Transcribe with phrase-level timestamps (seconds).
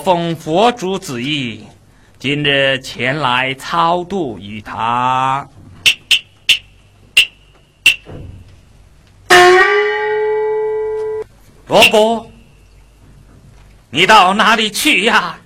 [0.00, 1.62] 奉佛主旨意，
[2.18, 5.46] 今日前来超度于他。
[11.66, 12.30] 罗伯，
[13.90, 15.38] 你到哪里去呀？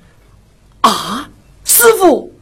[0.82, 1.28] 啊，
[1.64, 2.32] 师傅，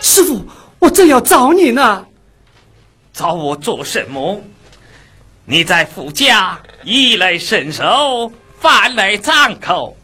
[0.00, 0.46] 师傅，
[0.78, 2.06] 我正要找你呢。
[3.12, 4.40] 找我做什么？
[5.44, 9.96] 你在府家衣来伸手，饭来张口，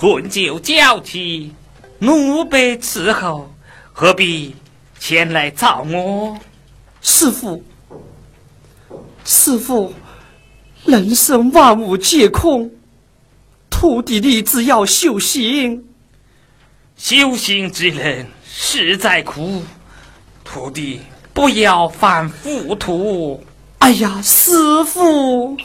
[0.00, 1.52] 春酒交际，
[1.98, 3.52] 奴婢伺候，
[3.92, 4.56] 何必
[4.98, 6.38] 前来找我？
[7.02, 7.62] 师傅，
[9.26, 9.92] 师傅，
[10.86, 12.70] 人生万物皆空，
[13.68, 15.84] 徒弟立志要修行。
[16.96, 19.62] 修行之人实在苦，
[20.42, 21.02] 徒弟
[21.34, 23.44] 不要犯糊涂。
[23.80, 25.58] 哎呀，师傅。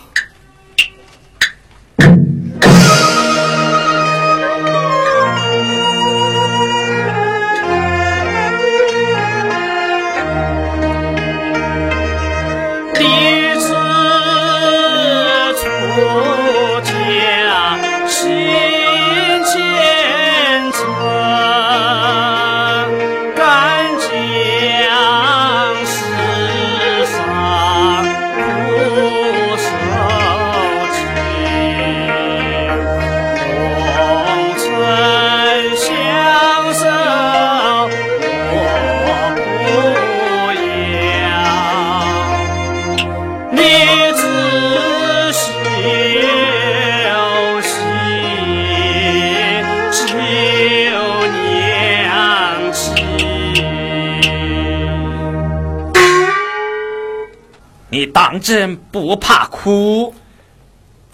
[58.15, 60.15] 当真不怕苦？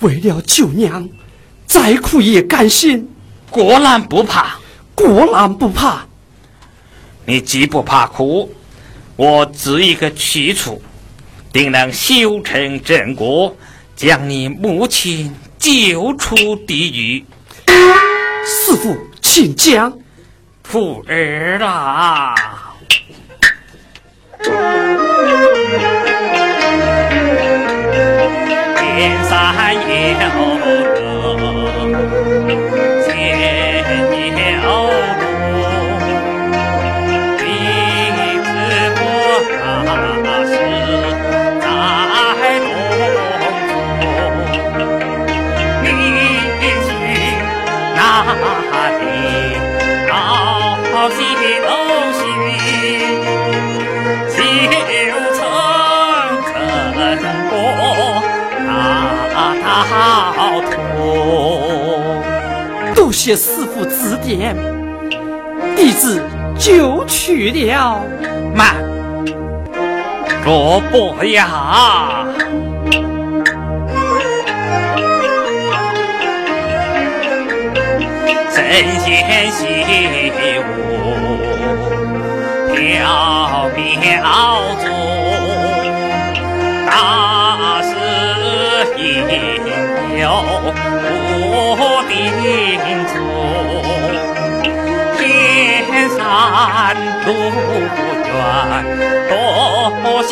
[0.02, 1.10] 为了救娘，
[1.66, 3.10] 再苦也甘心。
[3.50, 4.60] 果然不怕，
[4.94, 6.06] 果然不怕。
[7.26, 8.54] 你既不怕苦，
[9.16, 10.80] 我只一个去处，
[11.52, 13.58] 定能修成正果，
[13.96, 17.26] 将你母亲救出地狱。
[18.46, 19.92] 师傅，请讲。
[20.62, 22.36] 徒儿啊！
[28.94, 31.21] 天山有路
[62.96, 64.56] 多谢师傅指点，
[65.76, 66.22] 弟子
[66.58, 68.02] 就去了。
[68.56, 68.76] 慢，
[70.46, 72.26] 罗伯呀，
[78.50, 78.64] 神
[79.00, 79.66] 仙习
[80.60, 80.70] 武，
[82.74, 82.80] 缥
[83.76, 84.22] 缈
[84.82, 84.86] 中，
[86.86, 86.92] 大
[87.82, 87.90] 师
[88.98, 89.02] 应
[89.66, 89.71] 有
[91.78, 92.12] 不定。
[96.18, 96.96] 山
[97.26, 97.30] 路
[98.28, 98.36] 远，
[99.30, 99.32] 多
[100.24, 100.30] 险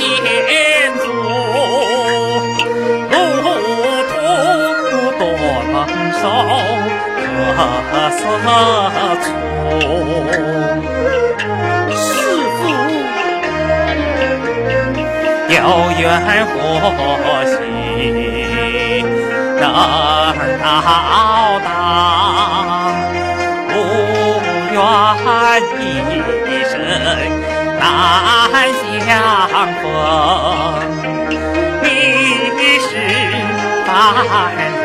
[0.97, 1.01] 阻，
[3.09, 3.13] 路
[4.09, 4.11] 途
[5.17, 5.21] 多
[5.71, 5.75] 难
[6.19, 6.21] 受，
[7.55, 7.59] 何
[8.11, 8.19] 色
[9.23, 9.25] 处？
[11.95, 11.97] 师
[12.57, 12.61] 傅，
[15.49, 15.57] 有
[15.99, 16.01] 缘
[16.45, 16.93] 或
[17.45, 17.51] 许
[19.71, 21.67] 能到达。
[25.77, 25.81] 愿
[26.45, 26.73] 一生
[27.79, 27.81] 难
[28.71, 29.07] 相
[29.81, 29.83] 逢，
[31.83, 31.85] 你
[32.79, 32.89] 是
[33.85, 33.87] 凡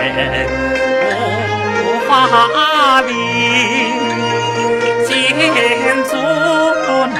[0.01, 0.09] 人
[1.81, 2.11] 无法
[3.03, 3.09] 理，
[5.07, 5.09] 千
[6.05, 6.13] 阻
[7.15, 7.17] 难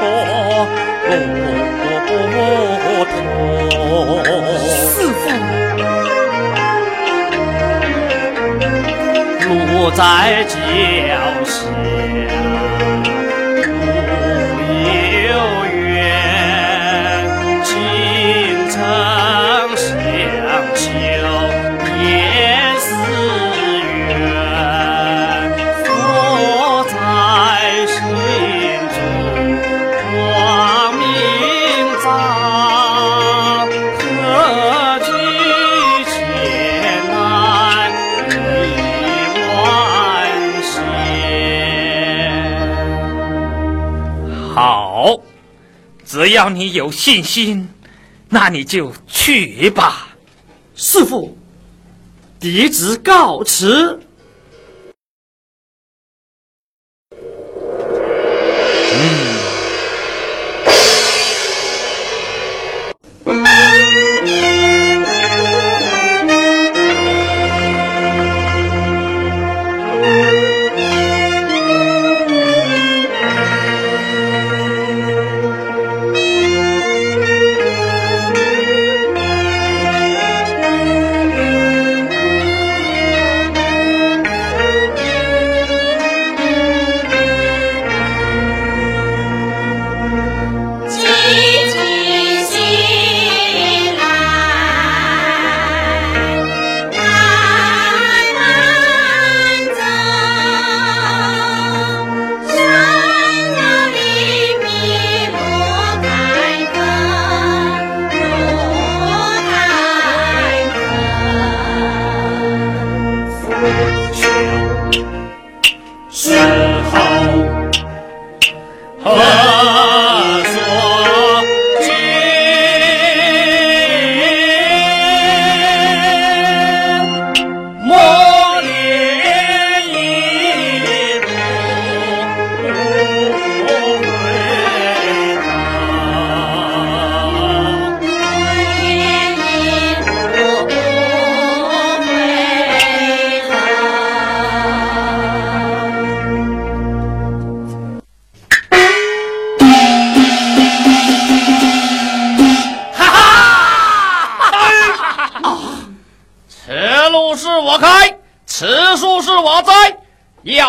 [0.00, 0.02] 过
[1.06, 1.08] 不
[3.06, 3.14] 脱。
[4.68, 5.59] 师傅。
[9.80, 10.56] 不在脚
[11.42, 11.69] 下。
[44.70, 45.20] 好
[46.04, 47.68] 只要你有信心
[48.28, 50.10] 那你就去吧。
[50.76, 51.36] 师傅
[52.38, 53.98] 弟子告辞。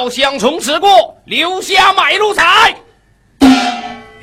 [0.02, 2.76] 要想从此过，留下买路财。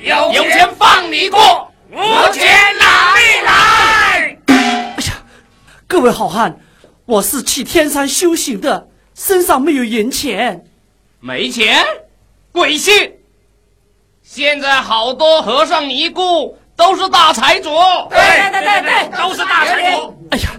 [0.02, 1.96] 有有钱放你过，无
[2.32, 2.48] 钱
[2.80, 4.36] 哪里来？
[4.46, 5.22] 哎呀，
[5.86, 6.58] 各位好汉，
[7.06, 10.64] 我是去天山修行的，身上没有银钱。
[11.20, 11.86] 没钱？
[12.50, 13.12] 鬼信！
[14.24, 17.70] 现在好多和尚尼姑都是大财主。
[18.10, 18.18] 对
[18.50, 20.28] 对对对对，都是大财主。
[20.32, 20.50] 哎呀，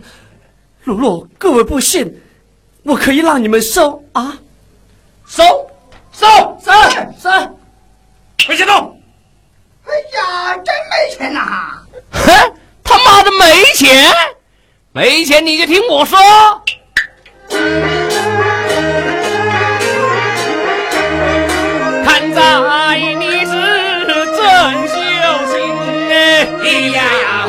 [0.81, 2.21] 如若各位不信，
[2.83, 4.37] 我可以让你们收啊。
[5.29, 5.43] 收，
[6.11, 6.25] 收，
[6.65, 6.71] 收，
[7.21, 7.29] 收！
[8.47, 8.99] 快行动！
[9.85, 11.39] 哎呀，真没钱呐！
[12.11, 14.11] 哼，他妈的没钱，
[14.91, 16.17] 没钱你就听我说。
[22.03, 23.51] 看在你是
[24.35, 24.39] 真
[24.87, 24.97] 修
[25.45, 25.55] 行
[26.09, 26.13] 哎，
[26.89, 27.48] 呀呀吼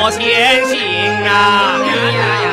[0.00, 0.78] 头莫前行
[1.26, 1.78] 啊。
[1.84, 2.48] 呀呀呀！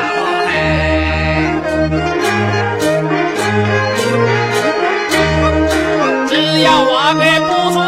[6.28, 7.78] 只要我给不说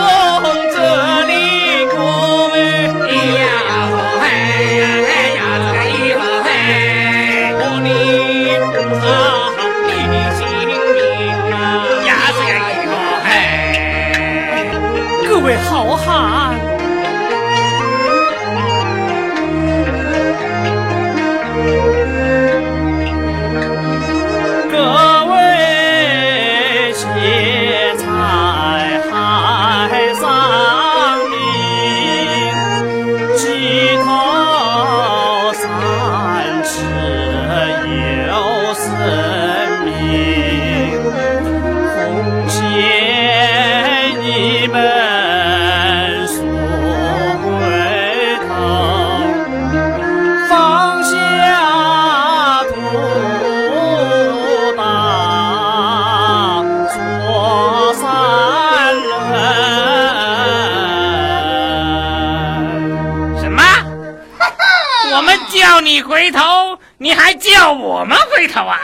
[67.61, 68.79] 你还叫我们回头啊？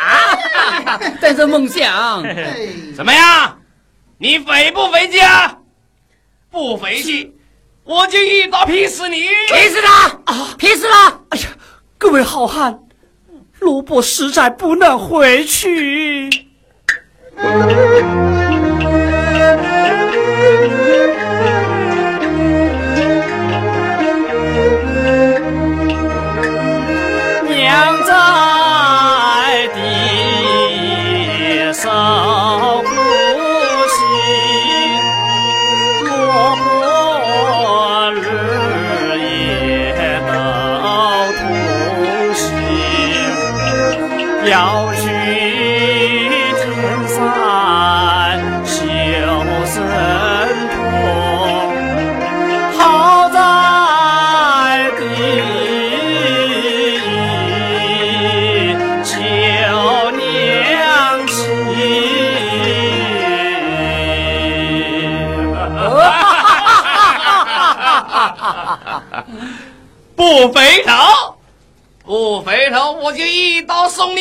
[1.21, 2.23] 带着梦想，
[2.95, 3.59] 怎么样？
[4.19, 5.57] 你肥不肥气啊？
[6.51, 7.35] 不肥气，
[7.85, 9.29] 我就一刀劈死你！
[9.49, 10.33] 劈死他！
[10.33, 11.21] 啊，劈死他！
[11.31, 11.47] 哎呀，
[11.99, 12.79] 各位好汉，
[13.61, 16.29] 罗伯实在不能回去。
[17.39, 17.45] 要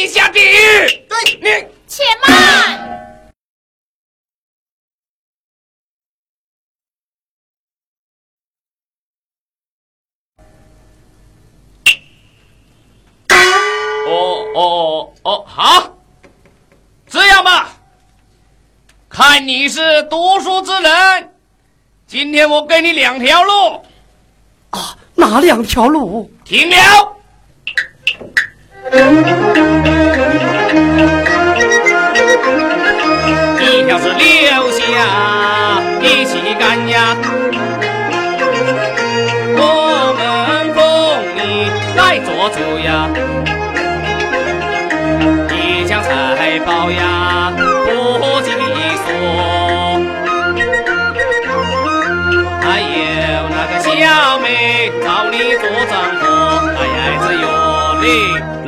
[0.06, 1.04] 你下地狱！
[1.10, 3.02] 对，你且慢。
[14.06, 15.98] 哦哦哦，好，
[17.08, 17.76] 这样吧，
[19.10, 21.34] 看你是读书之人，
[22.06, 23.84] 今天我给你两条路，
[24.70, 26.30] 啊，哪两条路？
[26.44, 27.15] 停了。
[33.60, 34.84] 一条是留下
[36.02, 37.18] 一起干呀，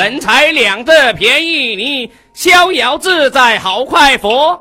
[0.07, 4.57] 人财两得便宜你，逍遥自在好快活。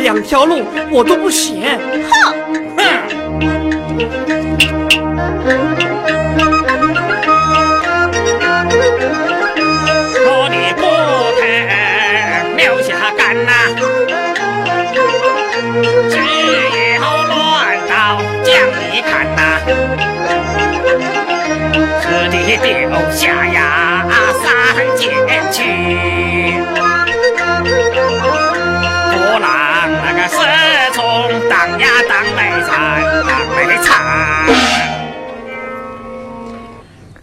[0.00, 1.78] 两条路我都不选。
[10.14, 10.82] 说你不
[11.38, 13.52] 肯留下干呐、
[16.08, 16.16] 只
[16.96, 19.26] 有乱刀将你砍
[22.62, 24.06] 丢下呀
[24.42, 25.10] 三剑
[25.52, 26.29] 去，
[33.22, 34.46] 惨，当美惨。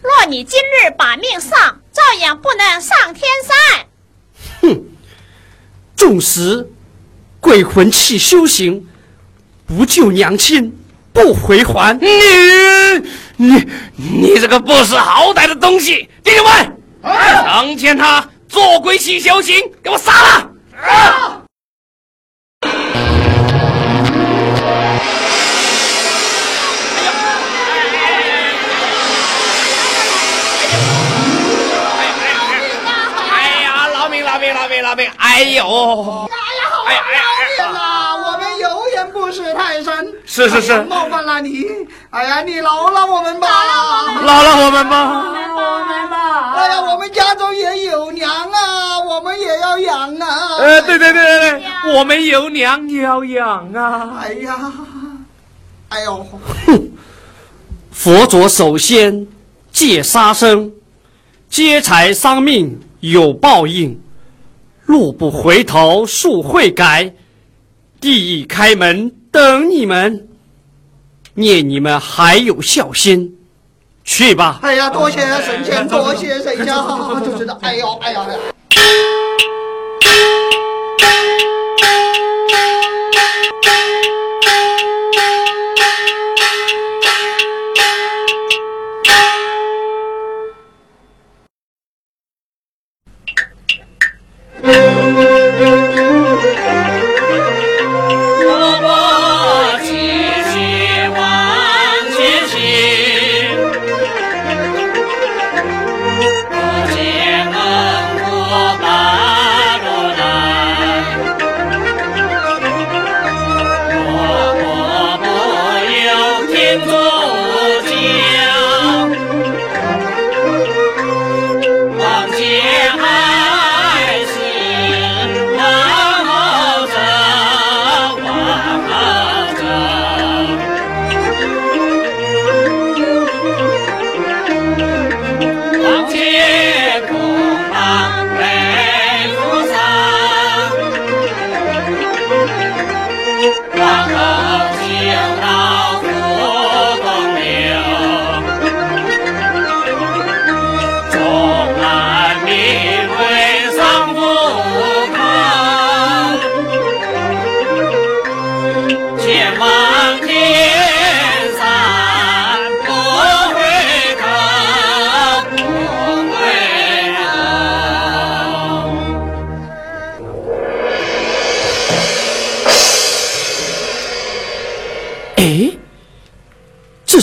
[0.02, 3.86] 若你今日把命丧，照样不能上天山。
[4.62, 4.84] 哼，
[5.96, 6.70] 纵使
[7.40, 8.88] 鬼魂去修行，
[9.66, 10.78] 不救娘亲
[11.14, 12.00] 不回还。
[12.00, 12.10] 你
[13.38, 16.10] 你你这个不识好歹的东西！
[16.24, 20.52] 弟兄们，成全他做鬼去修行，给我杀了！
[20.82, 21.37] 啊！
[34.88, 35.12] 老命老命老命！
[35.18, 36.30] 哎呦！
[36.88, 37.02] 哎呀
[37.60, 37.72] 哎呀！
[37.78, 40.06] 啊，我们有眼不识泰山。
[40.26, 41.66] 是是是冒犯了你。
[42.10, 43.48] 哎呀，你饶了我们吧。
[44.24, 45.26] 饶了我们吧！
[45.56, 46.54] 我们吧。
[46.54, 50.58] 哎呀，我们家中也有娘啊，我们也要养啊。
[50.60, 54.14] 呃，对对对对对，我们有娘要养啊！
[54.22, 54.74] 哎呀，
[55.90, 56.26] 哎呦，
[57.92, 59.28] 佛祖首先
[59.72, 60.72] 戒杀生，
[61.50, 64.02] 劫财伤命有报应。
[64.88, 67.14] 路不回头树会改，
[68.02, 70.28] 地已开门等你们。
[71.36, 73.38] 念你们还有孝心，
[74.04, 74.60] 去吧。
[74.64, 76.66] 哎呀，多谢神仙，多谢神仙，
[77.24, 78.40] 就知道，哎呦，哎呀，哎呀。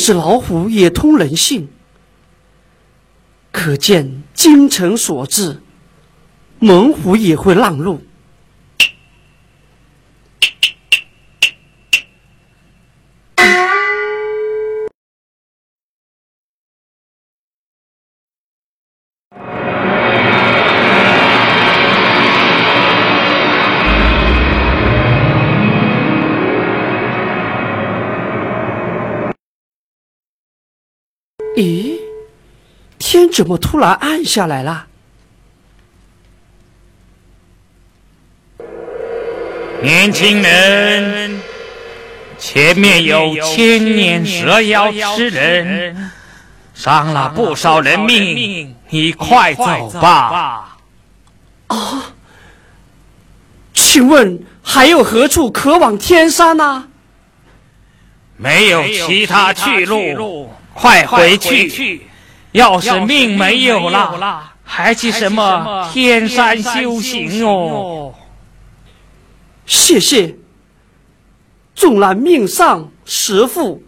[0.05, 1.67] 是老虎也通人性，
[3.51, 5.63] 可见精诚所至，
[6.59, 8.03] 猛虎也会让路。
[33.15, 34.87] 天怎么突然暗下来了？
[39.81, 41.41] 年轻人，
[42.37, 46.11] 前面有千年蛇妖吃人，
[46.75, 50.77] 伤了不少人命，你快走吧。
[51.69, 52.13] 啊
[53.73, 56.89] 请问还有何处可往天山呢？
[58.37, 62.09] 没有其他去路，快回去。
[62.55, 68.15] 要是命没有了，还去什么天山修行哦？
[69.67, 70.37] 谢谢。
[71.75, 73.83] 纵然命丧石父，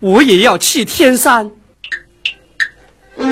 [0.00, 1.50] 我也要去天山。
[3.16, 3.26] 黑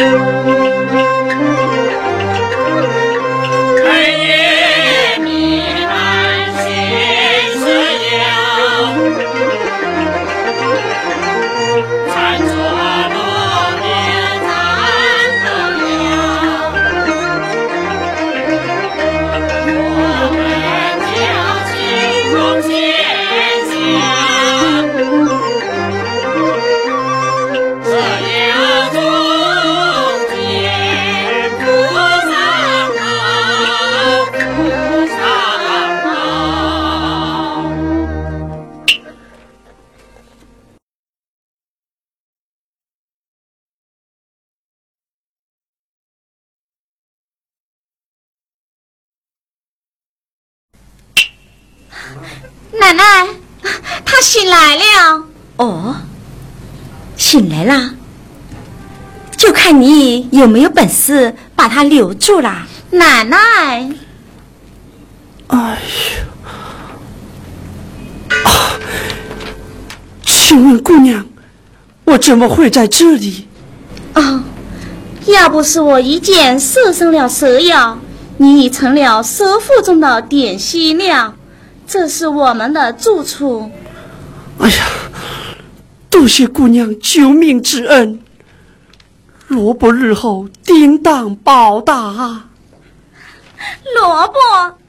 [55.56, 55.96] 哦，
[57.16, 57.94] 醒来啦，
[59.36, 62.66] 就看你有没有本事把他留住啦。
[62.90, 63.90] 奶奶，
[65.48, 65.78] 哎呀！
[68.44, 68.78] 啊，
[70.22, 71.24] 请问姑娘，
[72.04, 73.48] 我怎么会在这里？
[74.14, 74.42] 哦，
[75.26, 77.98] 要不是我一箭射生了蛇妖，
[78.36, 81.34] 你已成了蛇腹中的点心料。
[81.86, 83.70] 这是我们的住处。
[84.58, 84.84] 哎呀，
[86.18, 88.22] 多谢姑娘救命之恩，
[89.48, 92.46] 萝卜日后定当报答啊！
[93.94, 94.38] 萝卜，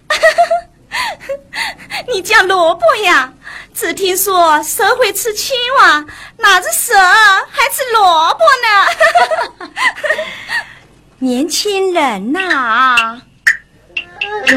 [2.08, 3.34] 你叫萝卜呀？
[3.74, 6.06] 只听说蛇会吃青蛙，
[6.38, 8.70] 哪知蛇还吃萝卜呢？
[11.20, 13.22] 年轻人呐、
[14.46, 14.52] 你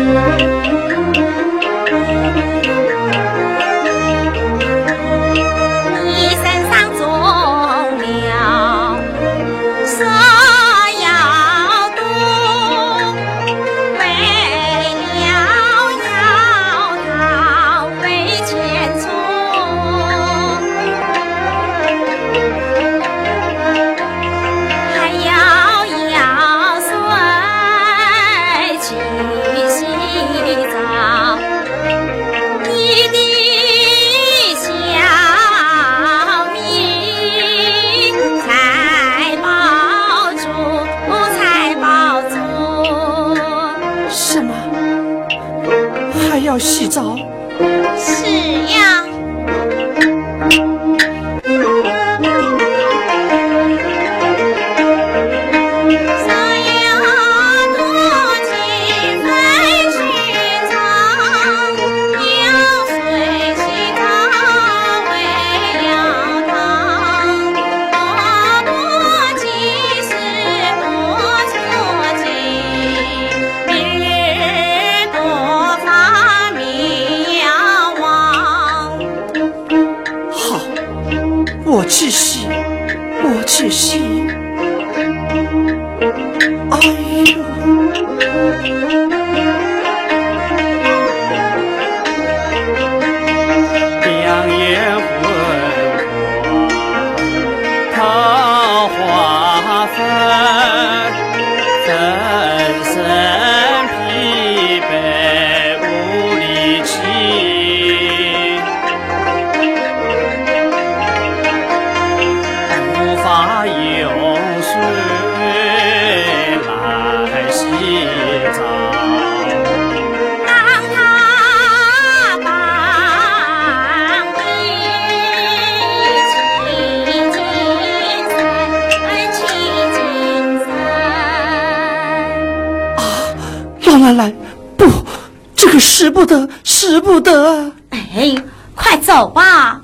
[137.01, 137.73] 使不得！
[137.89, 138.35] 哎，
[138.75, 139.83] 快走吧！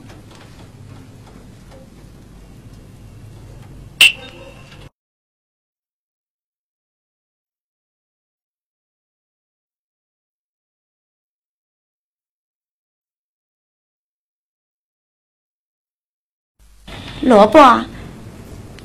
[17.23, 17.83] 萝卜，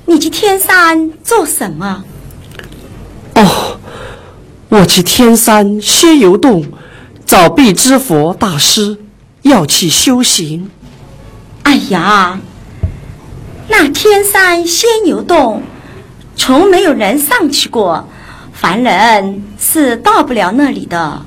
[0.05, 2.05] 你去天山做什么？
[3.35, 3.77] 哦，
[4.69, 6.65] 我去天山仙游洞
[7.25, 8.97] 找碧之佛大师，
[9.41, 10.69] 要去修行。
[11.63, 12.39] 哎呀，
[13.69, 15.63] 那天山仙游洞
[16.35, 18.07] 从没有人上去过，
[18.51, 21.21] 凡人是到不了那里的。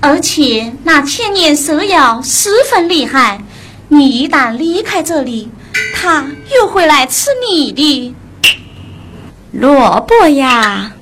[0.00, 3.42] 而且那千年蛇妖十分厉害，
[3.88, 5.50] 你一旦离开这里，
[5.94, 8.14] 它又会来吃你的。
[9.52, 10.92] 萝卜呀！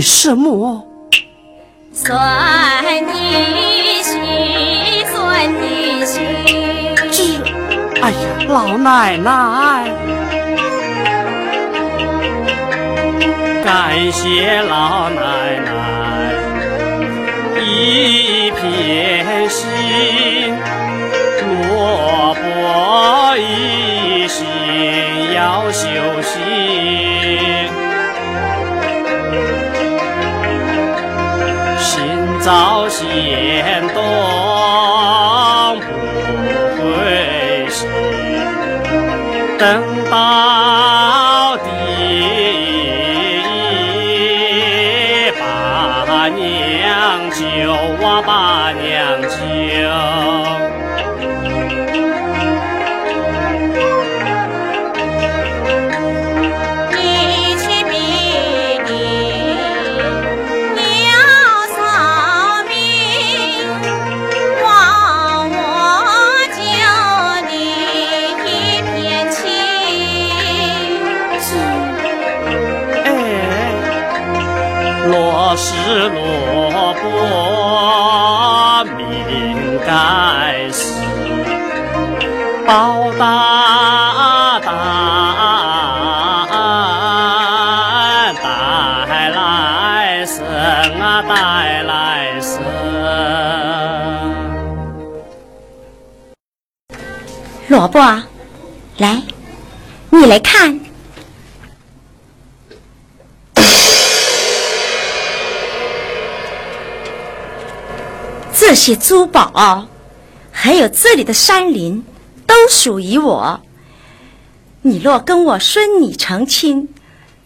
[0.00, 0.86] 什么？
[1.92, 2.08] 孙
[3.06, 3.12] 女
[4.02, 4.08] 婿，
[5.10, 5.16] 孙
[5.60, 6.14] 女婿。
[7.10, 7.18] 这，
[8.00, 8.16] 哎呀，
[8.48, 9.28] 老奶奶，
[13.64, 15.20] 感谢老奶
[15.66, 15.70] 奶
[17.60, 19.68] 一片心，
[21.42, 24.46] 萝卜一心
[25.34, 25.86] 要修
[26.22, 26.89] 行。
[32.50, 33.96] 心照仙洞
[35.78, 35.88] 不
[36.82, 37.88] 会醒，
[39.56, 39.62] 等
[40.10, 41.68] 到底
[46.08, 47.38] 把娘救
[48.04, 48.82] 啊，把娘
[49.22, 49.30] 救。
[97.90, 97.98] 不，
[98.98, 99.22] 来，
[100.10, 100.80] 你来看，
[108.54, 109.88] 这些珠宝，
[110.52, 112.04] 还有这里的山林，
[112.46, 113.60] 都属于我。
[114.82, 116.88] 你若跟我孙女成亲，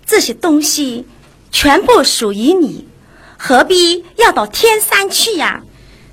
[0.04, 1.06] 这些东西
[1.50, 2.86] 全部属于你，
[3.38, 5.62] 何必要到天山去呀？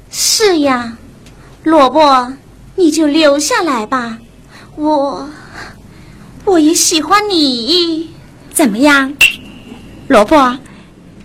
[0.10, 0.98] 是呀，
[1.64, 2.34] 萝卜，
[2.82, 4.18] 你就留下来吧。
[4.76, 5.30] 我，
[6.46, 8.10] 我也喜欢你。
[8.52, 9.16] 怎么样，
[10.08, 10.58] 萝卜？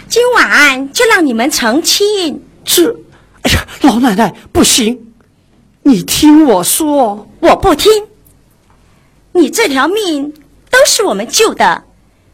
[0.06, 2.44] 今晚就让你们成亲。
[2.62, 2.94] 这，
[3.40, 5.14] 哎呀，老奶奶不行，
[5.82, 7.90] 你听我说，我不听。
[9.32, 10.34] 你这条命
[10.68, 11.84] 都是我们救的，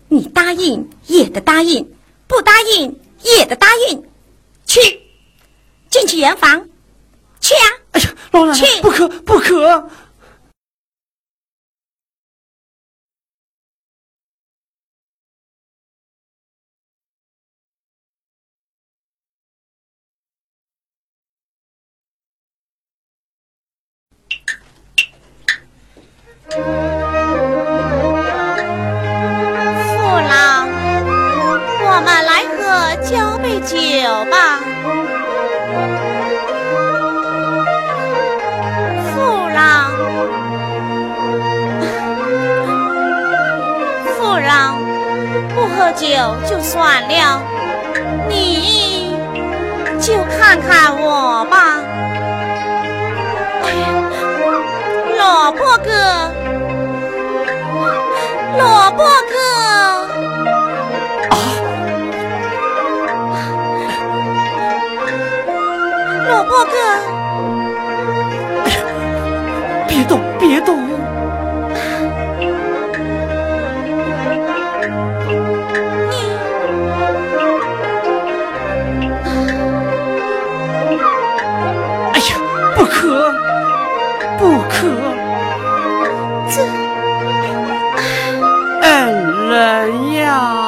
[0.09, 1.89] 你答应也得答应，
[2.27, 4.03] 不答应也得答应。
[4.67, 4.81] 去，
[5.89, 6.67] 进去圆房，
[7.41, 7.61] 去呀、
[7.93, 9.88] 哎呀，老奶奶不可不可！
[26.53, 26.59] 父
[30.29, 30.66] 老，
[31.85, 32.61] 我们来喝
[33.03, 33.77] 交杯酒
[34.31, 34.35] 吧。
[45.94, 46.07] 就
[46.48, 47.40] 就算了，
[48.28, 49.14] 你
[50.00, 51.81] 就看看我吧。
[55.16, 55.90] 萝卜哥，
[58.59, 59.35] 萝卜哥，
[61.31, 61.37] 啊、
[66.28, 66.72] 萝卜哥，
[69.88, 70.91] 别动，别动。
[83.03, 83.35] 可，
[84.38, 84.87] 不可！
[86.49, 86.62] 这
[88.81, 90.62] 恩人呀！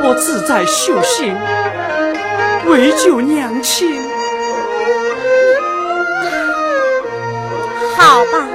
[0.00, 1.36] 萝卜自在修行，
[2.66, 4.00] 为救娘亲。
[7.98, 8.48] 好吧，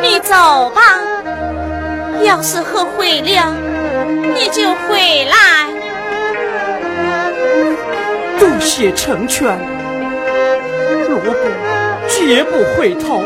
[0.00, 1.00] 你走吧。
[2.22, 3.52] 要是后悔了，
[4.36, 5.66] 你就回来。
[8.38, 9.58] 多谢成全，
[11.08, 11.34] 萝卜
[12.08, 13.24] 绝不回头。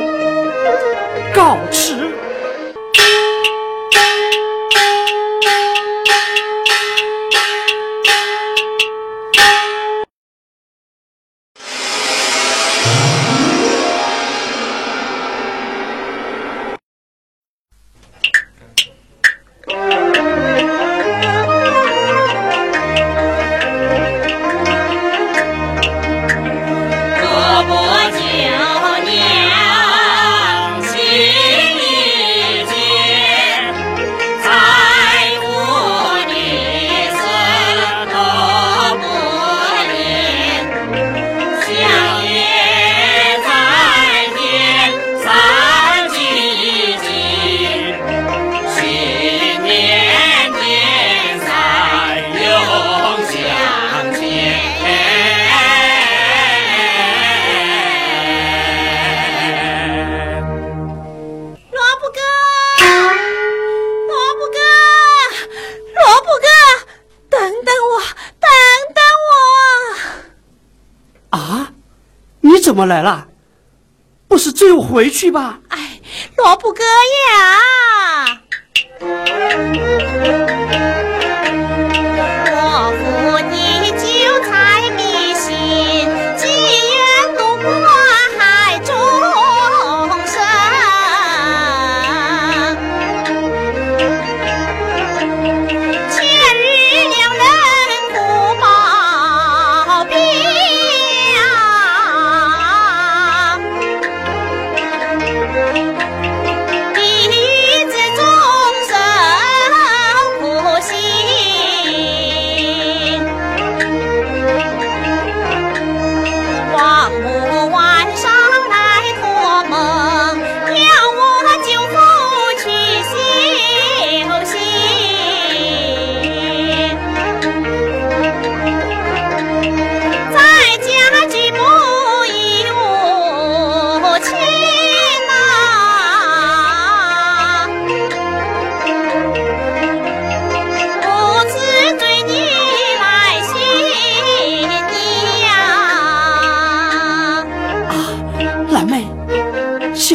[72.86, 73.28] 来了？
[74.26, 75.60] 不是只有回去吧？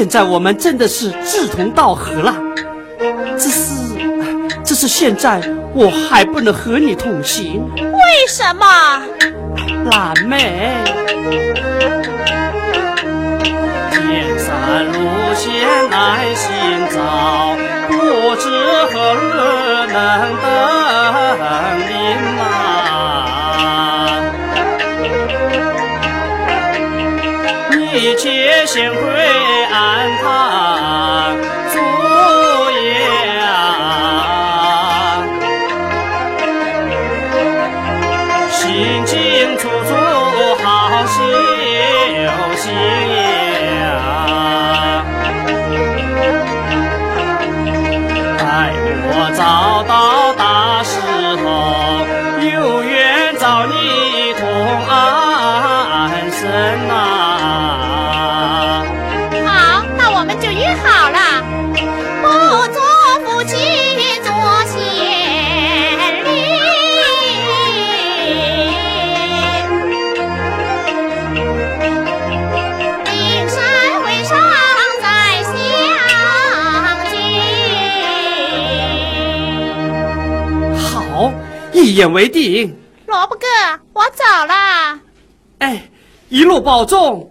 [0.09, 2.35] 在我们真的是志同道合了，
[3.37, 3.69] 只是，
[4.63, 5.39] 只是现在
[5.73, 7.63] 我还不能和你同行。
[7.77, 7.91] 为
[8.27, 8.65] 什么？
[9.91, 10.73] 蓝妹，
[13.91, 14.93] 天山路
[15.35, 15.47] 险
[15.89, 16.49] 难行
[16.89, 16.99] 走，
[17.87, 17.93] 不
[18.37, 18.49] 知
[18.91, 19.27] 何日
[19.93, 19.95] 能
[20.41, 20.47] 登
[21.87, 21.93] 临
[22.39, 22.43] 啊、
[27.71, 28.97] 你且先回
[38.69, 40.08] 清清楚楚，
[81.99, 82.73] 一言为定。
[83.07, 83.45] 萝卜哥，
[83.91, 84.97] 我走了，
[85.57, 85.89] 哎，
[86.29, 87.28] 一路保重。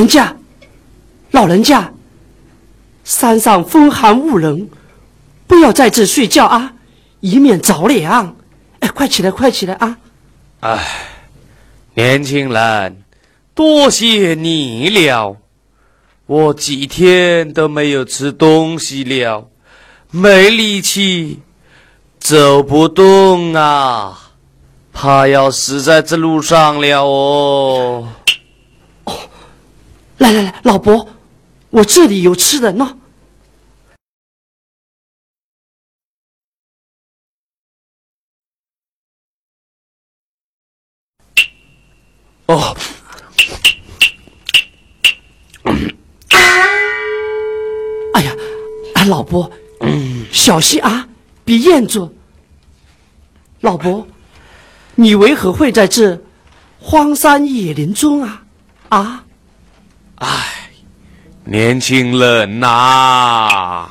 [0.00, 0.34] 人家，
[1.30, 1.92] 老人家，
[3.04, 4.70] 山上风寒无人，
[5.46, 6.72] 不要在这睡觉啊，
[7.20, 8.34] 以免着凉。
[8.78, 9.98] 哎，快起来，快起来啊！
[10.60, 10.86] 哎，
[11.92, 13.02] 年轻人，
[13.54, 15.36] 多谢你了。
[16.24, 19.50] 我几天都没有吃东西了，
[20.10, 21.42] 没力气，
[22.18, 24.30] 走不动啊，
[24.94, 28.08] 怕要死在这路上了哦。
[30.20, 31.08] 来来来，老伯，
[31.70, 32.98] 我这里有吃的呢。
[42.44, 42.76] 哦，
[48.12, 48.36] 哎呀，
[48.96, 51.08] 哎，老伯，嗯，小心啊，
[51.46, 52.14] 别咽住。
[53.60, 54.06] 老伯，
[54.96, 56.20] 你为何会在这
[56.78, 58.44] 荒山野林中啊？
[58.90, 59.24] 啊？
[60.20, 60.28] 唉，
[61.44, 63.88] 年轻人呐、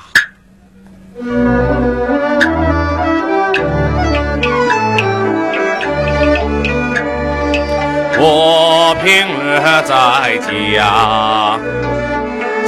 [8.21, 9.11] 我平
[9.43, 11.57] 日在家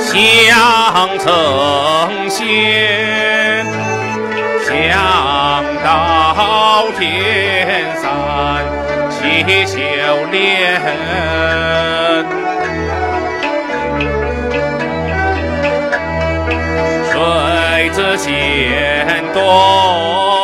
[0.07, 0.11] 想
[1.19, 1.29] 成
[2.29, 3.63] 仙，
[4.65, 4.69] 想
[5.83, 7.05] 到天
[8.01, 8.03] 山
[9.11, 9.21] 去
[9.67, 9.77] 修
[10.31, 10.41] 炼。
[17.93, 20.40] 随着仙东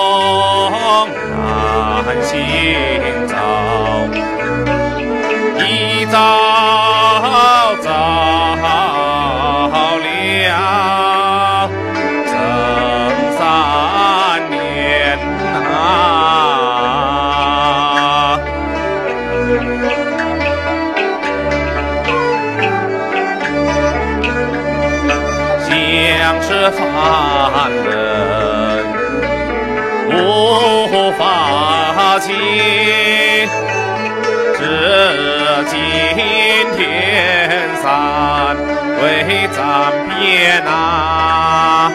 [40.58, 41.92] 变啊。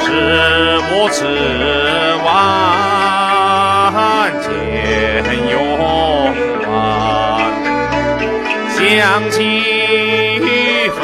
[0.00, 0.08] 是
[0.90, 1.24] 我痴
[2.24, 2.26] 万
[4.42, 4.48] 见
[5.50, 5.54] 永
[6.60, 6.66] 远。
[8.76, 9.38] 想起
[10.40, 11.00] 回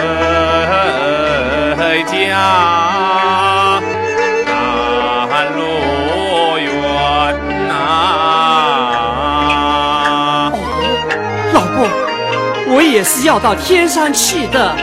[2.07, 3.04] 家，
[13.05, 14.75] 是要到天上去的。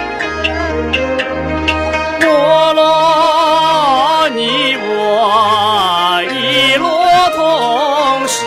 [2.20, 6.88] 菠萝，你我一路
[7.36, 8.38] 同行，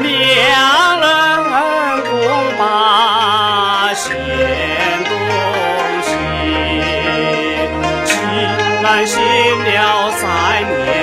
[0.00, 0.08] 两
[1.00, 1.08] 人
[2.08, 2.12] 共
[2.58, 4.06] 把险
[5.04, 5.12] 东
[6.06, 6.08] 行。
[8.04, 8.10] 竟
[8.82, 9.18] 然行
[9.64, 10.22] 了三
[10.84, 10.99] 年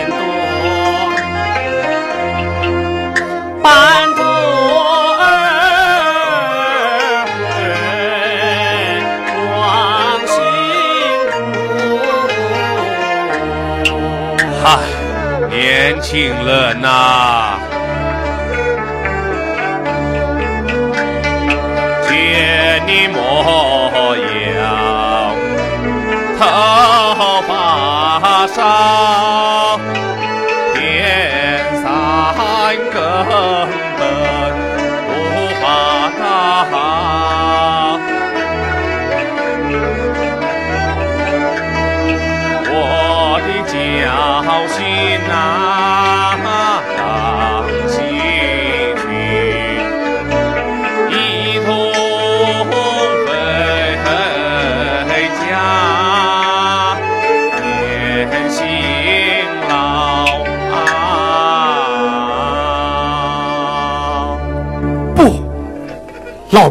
[16.18, 17.37] 定了呢。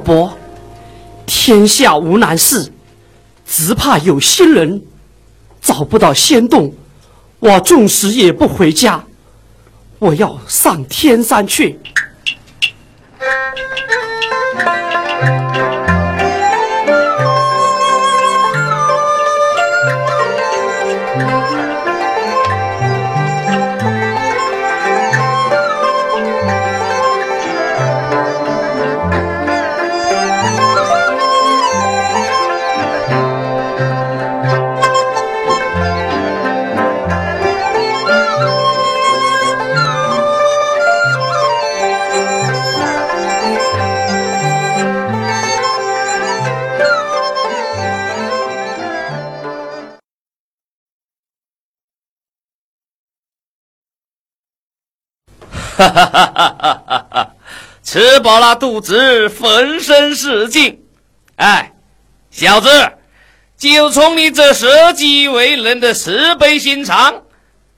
[0.06, 0.32] 伯，
[1.26, 2.72] 天下无难事，
[3.44, 4.80] 只怕有心人。
[5.60, 6.72] 找不到仙洞，
[7.40, 9.04] 我纵使也不回家，
[9.98, 11.76] 我要上天山去。
[55.76, 57.30] 哈哈哈哈哈哈！
[57.82, 60.82] 吃饱了肚子，浑身是劲。
[61.36, 61.72] 哎，
[62.30, 62.68] 小子，
[63.58, 67.22] 就冲你这舍己为人的慈悲心肠，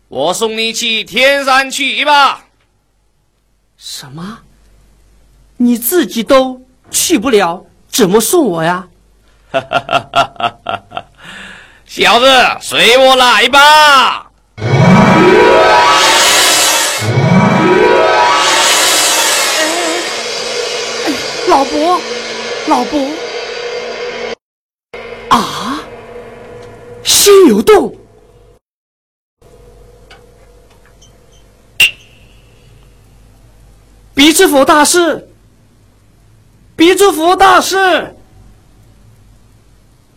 [0.08, 2.44] 我送你去天山去吧。
[3.76, 4.38] 什么？
[5.56, 8.86] 你自己都去不了，怎么送我呀？
[9.50, 11.04] 哈哈哈哈哈哈！
[11.84, 12.26] 小子，
[12.60, 14.30] 随我来吧。
[21.48, 22.00] 老伯，
[22.68, 23.10] 老伯，
[25.30, 25.80] 啊！
[27.02, 27.96] 心有洞，
[34.14, 35.26] 比之佛大师，
[36.76, 38.14] 比之佛大师。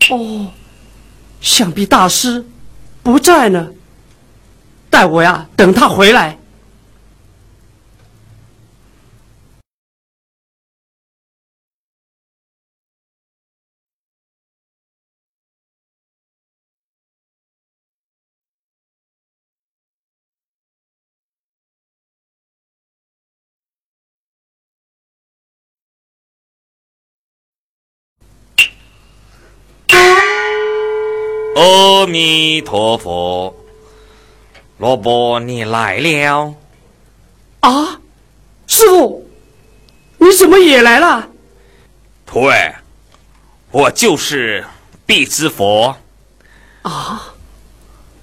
[0.09, 0.51] 哦，
[1.39, 2.45] 想必大师
[3.01, 3.71] 不在呢。
[4.89, 6.37] 待我呀，等他回来。
[31.53, 33.53] 阿弥陀佛，
[34.77, 36.55] 罗伯，你来了。
[37.59, 37.99] 啊，
[38.67, 39.29] 师傅，
[40.17, 41.27] 你怎么也来了？
[42.25, 42.81] 徒儿，
[43.69, 44.65] 我就是
[45.05, 45.95] 必之佛。
[46.83, 47.33] 啊，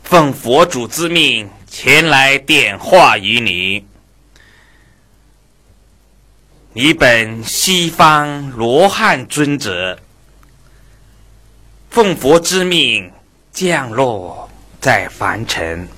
[0.03, 3.85] 奉佛主之命前来点化于你。
[6.73, 9.99] 你本西方罗汉尊者，
[11.91, 13.13] 奉佛之命。
[13.61, 14.49] 降落
[14.81, 15.89] 在凡尘，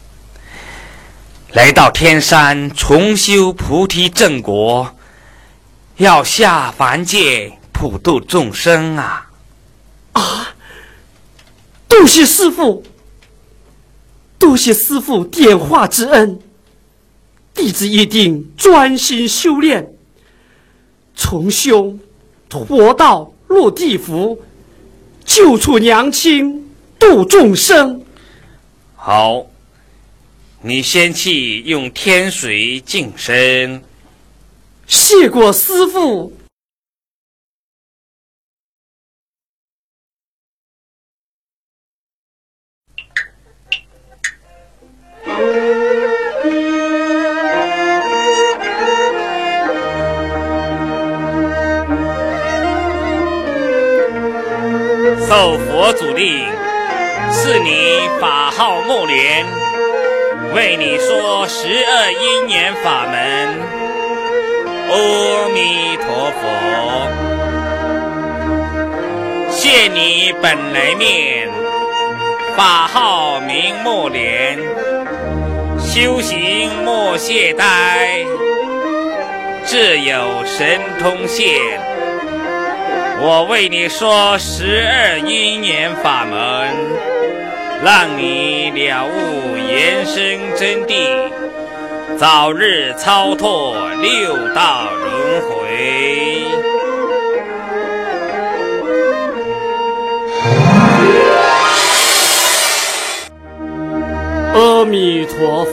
[1.53, 4.97] 来到天山重修菩提正果，
[5.99, 9.29] 要下凡界普度众生啊！
[10.15, 10.55] 啊！
[11.87, 12.83] 多谢师傅，
[14.39, 16.41] 多谢师傅点化之恩，
[17.53, 19.93] 弟子一定专心修炼，
[21.15, 21.99] 重修
[22.49, 24.43] 佛道，入地府，
[25.27, 26.70] 救出娘亲。
[27.01, 28.05] 度众生，
[28.95, 29.47] 好，
[30.61, 33.83] 你先去用天水净身。
[34.87, 36.31] 谢过师傅。
[80.61, 81.57] 神通现。
[83.19, 86.69] 我为你说十二因缘法门。
[87.83, 91.31] 让你了悟人生真谛，
[92.19, 95.51] 早日超脱六道轮回。
[104.53, 105.73] 阿弥陀佛，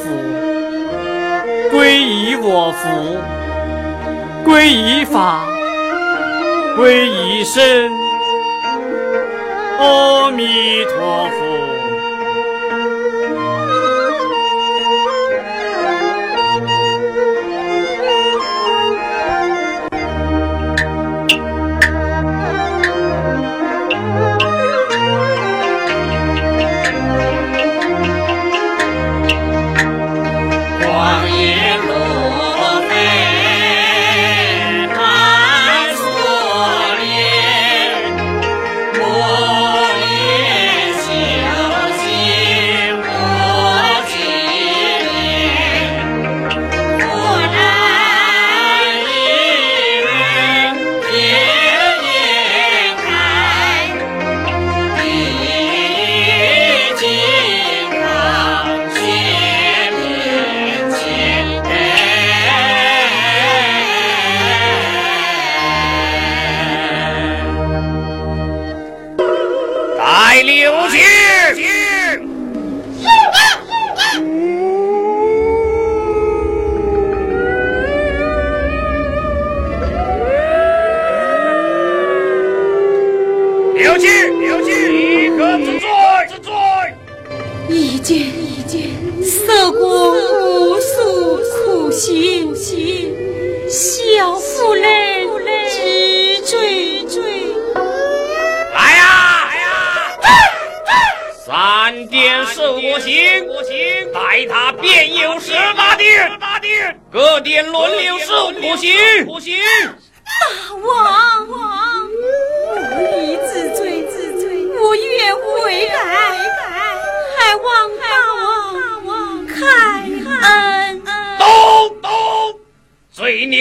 [1.74, 2.88] 皈依我佛，
[4.48, 5.46] 皈依法，
[6.78, 7.92] 皈依身。
[9.78, 11.47] 阿弥陀佛。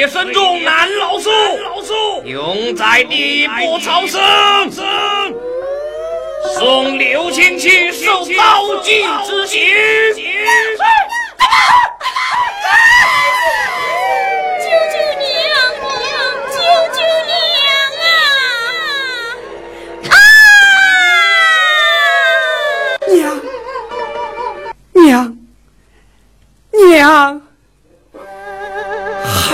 [0.08, 4.20] 罪孽深重难饶恕，永在地不超生。
[6.54, 10.25] 送刘青青受刀剑之刑。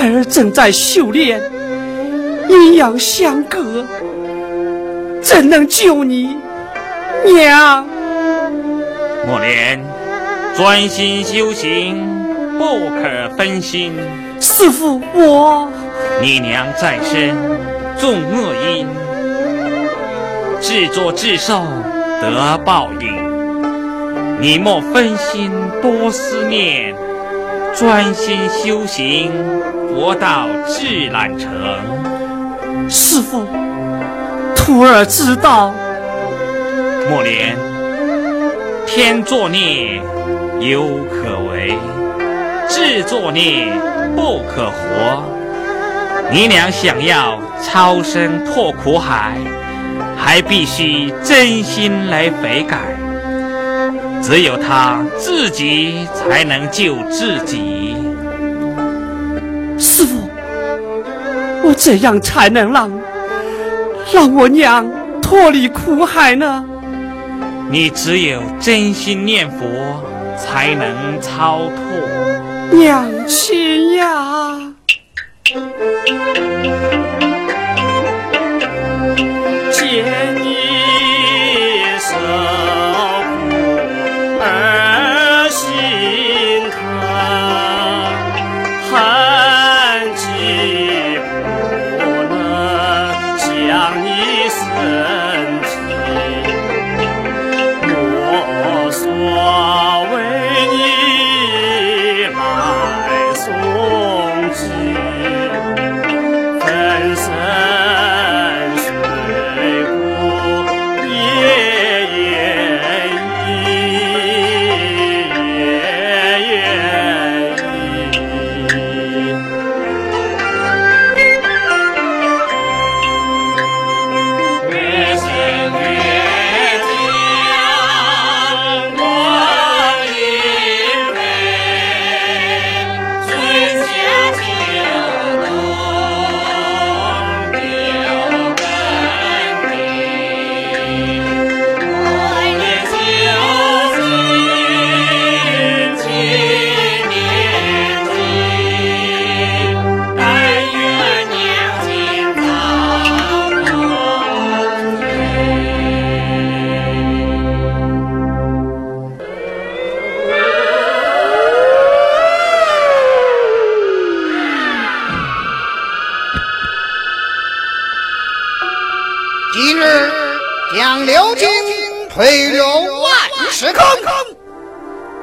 [0.02, 1.40] 孩儿正在修炼，
[2.48, 3.86] 阴阳相隔，
[5.22, 6.36] 怎能救你？
[7.24, 7.86] 娘，
[9.24, 9.80] 莫莲，
[10.56, 12.04] 专心修行，
[12.58, 13.92] 不可分心。
[14.40, 15.68] 师傅，我
[16.20, 17.36] 你娘在身，
[17.96, 18.88] 种恶因，
[20.60, 21.62] 自作自受
[22.20, 24.40] 得报应。
[24.40, 26.92] 你莫分心，多思念，
[27.74, 29.32] 专心修行，
[29.88, 31.50] 佛道自然成。
[32.88, 33.46] 师傅，
[34.54, 35.72] 徒儿知道。
[37.08, 37.56] 莫莲，
[38.86, 40.00] 天作孽
[40.60, 41.74] 犹可为，
[42.68, 43.72] 自作孽
[44.14, 45.24] 不可活。
[46.30, 49.36] 你俩想要超生破苦海，
[50.16, 52.78] 还必须真心来悔改。
[54.22, 57.96] 只有他自己才能救自己。
[59.78, 60.30] 师傅，
[61.64, 62.90] 我怎样才能让
[64.12, 64.88] 让我娘
[65.20, 66.64] 脱离苦海呢？
[67.68, 69.66] 你只有真心念佛，
[70.36, 72.78] 才能超脱。
[72.78, 74.58] 娘亲呀，
[79.70, 80.31] 见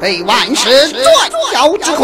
[0.09, 1.05] 被万石钻
[1.53, 2.03] 妖之苦。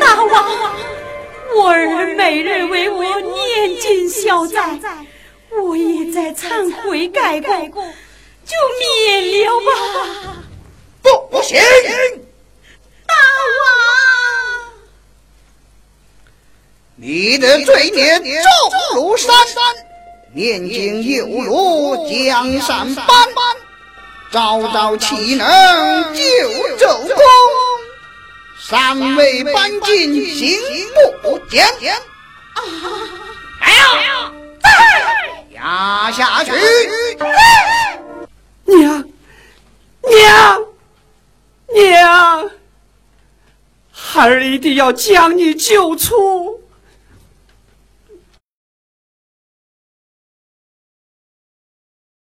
[0.00, 0.74] 大王，
[1.54, 4.80] 我儿每日为我念经消灾，
[5.62, 7.38] 我也在忏悔改
[7.68, 7.84] 过，
[8.44, 9.70] 就免了吧。
[11.02, 11.56] 不不行！
[13.06, 13.14] 大
[13.60, 14.74] 王，
[16.96, 18.42] 你的罪孽重
[18.96, 19.32] 如山，
[20.40, 23.06] 念经犹如江山般，
[24.32, 26.22] 朝朝岂能救
[26.78, 27.14] 周公？
[28.58, 30.58] 三位半斤心
[31.22, 31.66] 不坚，
[33.60, 34.32] 来呀！
[35.52, 36.52] 压下去！
[38.64, 39.04] 娘，
[40.08, 40.64] 娘，
[41.74, 42.50] 娘，
[43.92, 46.59] 孩儿一定要将你救出。